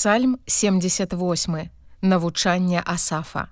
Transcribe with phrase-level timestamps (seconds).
[0.00, 1.68] Псальм 78
[2.00, 3.48] навучанне асафа.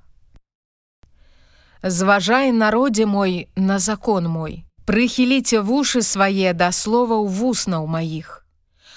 [1.82, 4.64] Зважай народзе мой на закон мой.
[4.86, 8.48] Прыхіліце вушы свае да словаў вуснаў маіх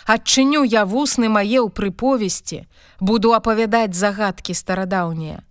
[0.06, 2.64] адчыню я вусны мае ў прыповесці
[3.04, 5.44] буду апавядаць загадкі старадаўнія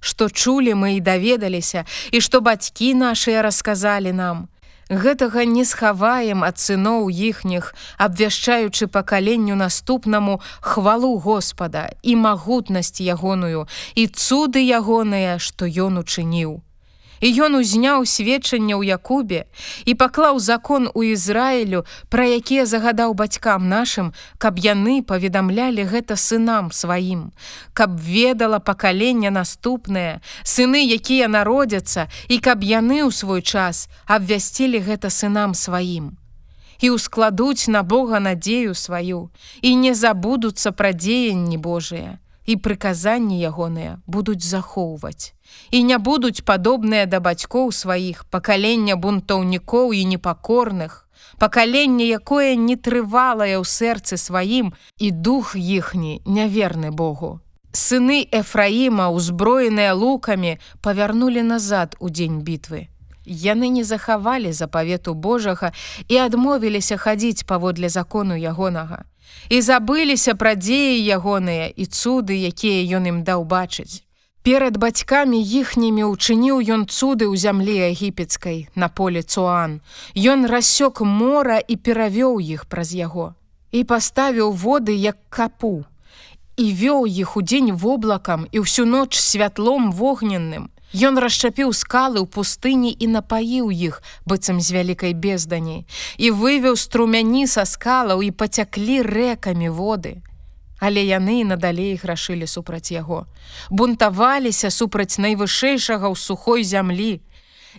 [0.00, 4.48] што чулі мы і даведаліся і што бацькі нашыя расказалі нам
[4.88, 14.06] гэтага не схаваем ад сыноў іхніх, абвяшчаючы пакаленню наступнаму хвалу Господа і магутнасць ягоную і
[14.08, 16.67] цуды ягоныя, што ён учыніў
[17.20, 19.46] і ён узняў сведчанне ў Якубе
[19.84, 26.70] і паклаў закон у Ізраілю, пра якія загадаў бацькам нашым, каб яны паведамлялі гэта сынам
[26.72, 27.32] сваім,
[27.72, 35.10] каб ведала пакаленне наступнае, сыны, якія народзяцца і каб яны ў свой час абвясцілі гэта
[35.10, 36.16] сынам сваім.
[36.78, 39.30] І ускладуць на Бога надзею сваю
[39.62, 45.34] і не забудуцца пра дзеянні Божыя і прыказанні ягоныя будуць захоўваць.
[45.70, 51.04] І не будуць падобныя да бацькоў сваіх пакалення бунтаўнікоў і непакорных,
[51.38, 57.40] пакаленне, якое не трывалае ў сэрцы сваім і дух іхні няверны Богу.
[57.72, 62.88] Сыны Эфраіма, узброеныя лукамі, павярнулі назад у дзень бітвы.
[63.28, 65.72] Яны не захавалі запавету Божага
[66.08, 69.04] і адмовіліся хадзіць паводле закону ягонага
[69.48, 74.04] і забыліся пра дзеі ягоныя і цуды, якія ён ім даў бачыць.
[74.42, 79.80] Перад бацькамі іхнімі ўчыніў ён цуды ў зямлі егіпецкай на поле цуан.
[80.14, 83.34] Ён рассёк мора і перавёў іх праз яго
[83.72, 85.84] і паставіў воды як капу
[86.56, 92.96] і вёў іх удзень воблакам і ўсю ноч святлом вогненным Ён расчапіў скалы ў пустыні
[92.96, 95.84] і напаіў іх быццам з вялікай бездані
[96.16, 100.24] і вывеў струмяні са скалаў і пацяклі рэкамі воды.
[100.80, 103.26] Але яны надалей грашылі супраць яго.
[103.68, 107.20] Бунтаваліся супраць найвышэйшага ў сухой зямлі.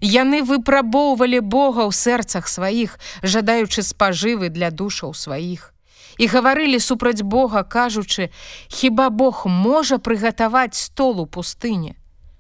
[0.06, 5.74] Яны выпрабоўвалі Бога ў сэрцах сваіх, жадаючы спажывы для душаў сваіх.
[6.22, 8.30] І гаварылі супраць Бога, кажучы:
[8.68, 11.96] «Хіба Бог можа прыгатаваць стол у пустыне.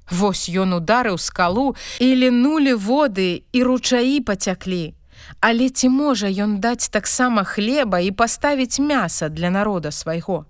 [0.09, 4.93] Вось ён ударыў скалу і лінулі воды і ручаі пацяклі.
[5.41, 10.45] Але ці можа ён даць таксама хлеба і паставіць мяса для народа свайго.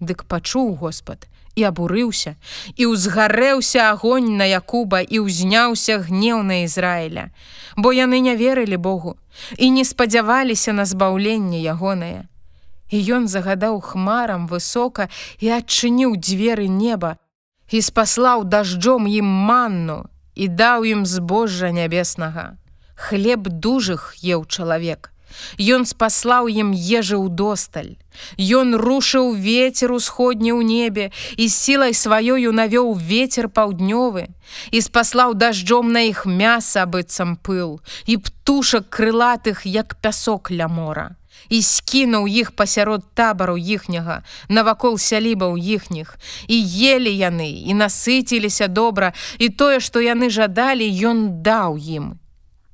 [0.00, 2.34] Дык пачуў Господ і абурыўся
[2.76, 7.30] і ўзгарэўся агонь на Якуба і ўзняўся гнеў на Ізраіля,
[7.76, 9.16] бо яны не верылі Богу
[9.58, 12.26] і не спадзяваліся на збаўленне ягонае.
[12.90, 15.06] І ён загадаў хмарам высока
[15.38, 17.20] і адчыніў дзверы неба,
[17.70, 20.04] і спаслаў дажджом ім манну
[20.34, 22.56] і даў ім збожжа нябеснага.
[22.94, 25.12] Хлеб дужых еў чалавек.
[25.58, 27.94] Ён спаслаў ім ежы ў досталь.
[28.36, 31.06] Ён рушыў ветер усходні ў небе
[31.38, 34.26] і сілай сваёю навёў ветер паўднёвы
[34.74, 41.19] і спаслаў дажджом на іх мяса быццам пыл і птушак крылатых як пясок ля мора
[41.48, 46.18] і скінуў іх пасярод табару іхняга, навакол сялібаў іхніх.
[46.48, 46.56] І
[46.94, 52.20] елі яны і насыціліся добра, і тое, што яны жадалі, ён даў ім.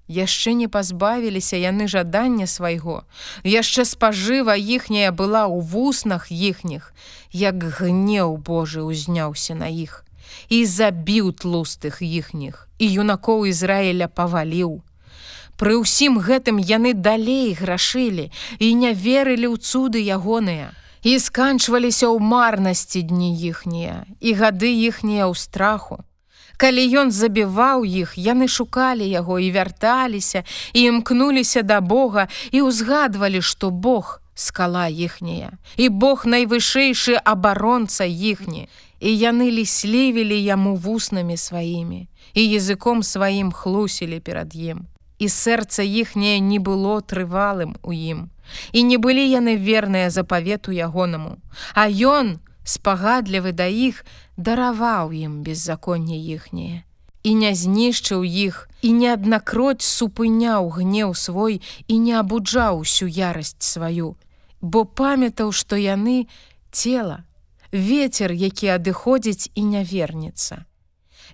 [0.08, 3.02] Яшчэ не пазбавіліся яны жадання свайго.
[3.42, 6.94] Яшчэ спажыва іхняя была ў вуснах іхніх,
[7.32, 10.06] як гнеў Божы ўзняўся на іх.
[10.48, 14.86] І забіў тлустых іхніх, і юнакоў Ізраіля паваліў.
[15.56, 18.28] Пры ўсім гэтым яны далей грашылі
[18.58, 20.76] і не верылі ў цуды ягоныя.
[21.06, 26.02] І сканчваліся ў марнасці дні іхнія і гады іхнія ў страху.
[26.56, 33.40] Калі ён забіваў іх, яны шукалі яго і вярталіся і імкнуліся да Бога і ўзгадвалі,
[33.40, 35.56] што Бог скала іхняя.
[35.76, 38.68] І Бог найвышэйшы абаронца іхні.
[39.00, 46.40] І яны ліслівілі яму вуснамі сваімі і языком сваім хлусілі перад ім і сэрца іхняе
[46.40, 48.30] не было трывалым у ім.
[48.72, 51.38] І не былі яны верныя запавету ягонаму.
[51.74, 54.04] А ён, спагадлівы да іх,
[54.36, 56.84] дараваў ім беззаконне іхняе.
[57.26, 61.58] І не знішчыў іх і неаднакроць супыняў гнеў свой
[61.88, 64.14] і не абуджаў усю ярасць сваю,
[64.60, 66.30] бо памятаў, што яны
[66.70, 67.24] цела,
[67.72, 70.62] ветер, які адыходзіць і не вернецца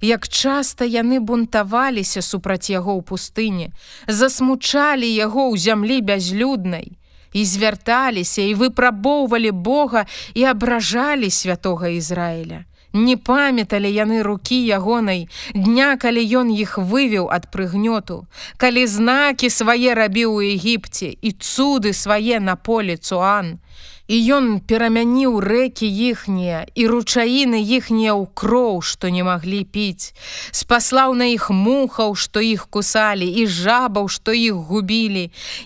[0.01, 3.69] як часта яны бунтаваліся супраць яго ў пустыне,
[4.07, 6.97] засмучалі яго ў зямлі бязлюднай
[7.33, 12.65] і звярталіся і выпрабоўвалі Бога і абражалі святого Ізраіля.
[12.93, 18.29] Не памяталі яны рукі ягонай, дня, калі ён іх вывеў ад прыгнёту,
[18.61, 23.57] калі знакі свае рабіў у Егіпце і цуды свае на поле цуан,
[24.13, 30.13] І ён перамяніў рэкі іхнія і ручаіны іхнія ў кроў, што не маглі піць,
[30.53, 35.23] спаслаў на іх мухаў, што іх кусалі і жабаў, што іх губілі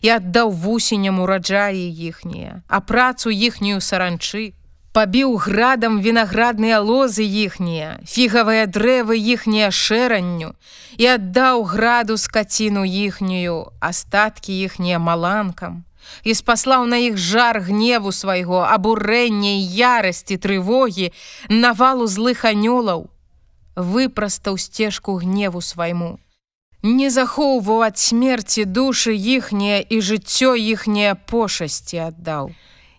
[0.06, 4.54] і аддаў вусеням ураджаі іхнія, а працу іхнюю саранчы,
[4.94, 10.54] пабіў градам вінаградныя лозы іхнія, фігавыя дрэвы іхнія шэранню
[11.02, 15.82] і аддаў граду скаціну іхнюю, астаткі іхнія маланкам
[16.24, 21.12] і спаслаў на іх жар гневу свайго, абурэння і ярасці трывогі,
[21.48, 23.08] навалу злых анёлаў,
[23.76, 26.18] выпрастаў сцежку гневу свайму.
[26.82, 32.54] Не захоўваў ад смерці душы іхнія і жыццё іхняе пошасці аддаў.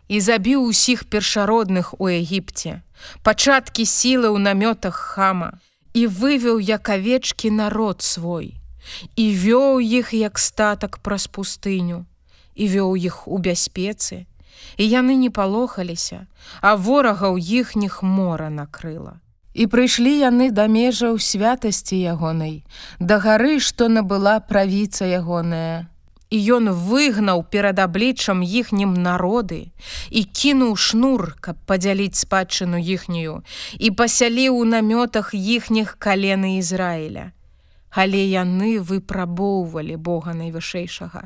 [0.07, 2.81] І забіў усіх першародных у Егіпце,
[3.23, 5.59] пачаткі сілы ў намётах хама,
[5.93, 8.55] і вывеў як авечкі народ свой,
[9.15, 12.05] і вёў іх як статак праз пустыню
[12.57, 14.25] і вёў іх у бяспецы,
[14.77, 16.25] і яны не палохаліся,
[16.61, 19.21] а ворагаў іхніх мора накрыла.
[19.53, 22.65] І прыйшлі яны да межаў святасці ягонай,
[22.99, 25.89] да гары, што набыла правіца ягоная.
[26.29, 29.71] І ён выгнаў перад абліччам іхнім народы
[30.11, 33.41] і кінуў шнур, каб падзяліць спадчыну іхнюю
[33.79, 37.31] і пасяліў у намётах іхніх калены Ізраіля
[37.97, 41.21] але яны выпрабоўвалі Бога найвышэйшага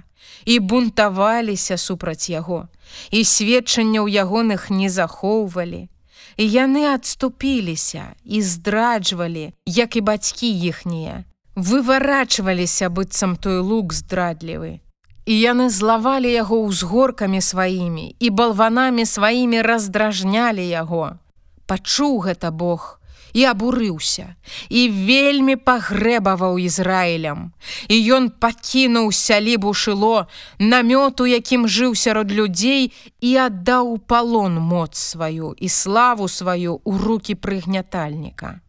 [0.48, 2.72] і бунтаваліся супраць яго
[3.12, 5.90] і сведчанняў ягоных не захоўвалі.
[6.38, 11.26] І яны адступіліся і здраджвалі як і бацькі іхнія.
[11.56, 14.80] Выварачваліся быццам той лук здрадлівы.
[15.28, 21.20] І яны злавалі яго ўзгоркамі сваімі і балванамі сваімі раздражнялі яго.
[21.68, 23.01] Пачуў гэта Бог
[23.34, 24.36] і абурыўся
[24.70, 27.52] і вельмі пагрэбаваў Ізраілем.
[27.88, 30.28] І ён пакінуў сялібу шыло
[30.60, 32.92] намёту, якім жыў сярод людзей
[33.22, 38.60] і аддаў палон моц сваю і славу сваю ў руки прыгнятальніка.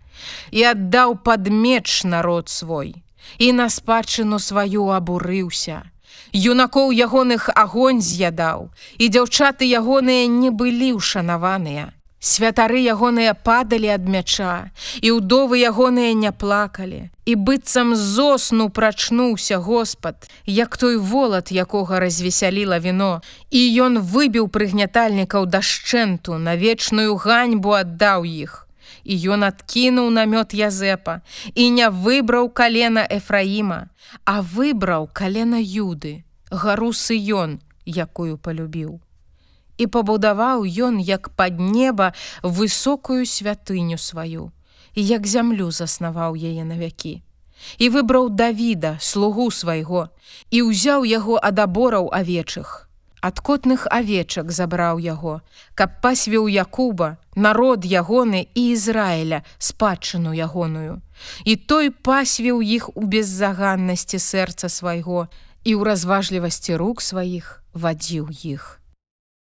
[0.51, 3.03] І аддаў пад меч народ свой
[3.39, 5.83] і на спадчыну сваю абурыўся.
[6.33, 11.93] Юнакоў ягоных агонь з'ядаў, і дзяўчаты ягоныя не былі ўшанаваныя.
[12.23, 14.71] Святары ягоныя падалі ад мяча,
[15.03, 17.11] і ўдовы ягоныя не плакалі.
[17.27, 25.51] І быццам зосну прачнуўся Господ, як той волат, якога развесяліла віно, і ён выбіў прыгнятальнікаў
[25.51, 28.71] дашчэнту, на вечную ганьбу аддаў іх.
[29.03, 31.27] І ён адкінуў намёт Язэпа
[31.59, 33.91] і не выбраў калена Эфраіма,
[34.23, 36.23] а выбраў калена Юды,
[36.55, 39.03] гару сыён, якую полюбіў
[39.79, 44.51] і пабудаваў ён як пад неба высокую святыню сваю
[44.95, 47.23] і як зямлю заснаваў яе на вякі
[47.79, 50.09] і выбраў давіда слугу свайго
[50.51, 52.89] і ўзяў яго ад абораў авечых.
[53.23, 55.41] Ад котных авечак забраў яго
[55.79, 60.99] каб пасвіў Якуба народ ягоны і Ізраіля спадчыну ягоную.
[61.47, 65.31] І той пасвіў іх у беззаганнасці сэрца свайго
[65.63, 68.82] і ў разважлівасці рук сваіх вадзіў іх